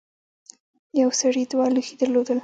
[1.01, 2.39] یو سړي دوه لوښي درلودل.